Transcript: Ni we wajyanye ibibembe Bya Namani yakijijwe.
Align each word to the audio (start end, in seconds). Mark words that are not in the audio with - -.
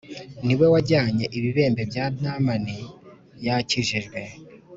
Ni 0.45 0.53
we 0.59 0.65
wajyanye 0.73 1.25
ibibembe 1.37 1.81
Bya 1.91 2.05
Namani 2.21 2.77
yakijijwe. 3.45 4.19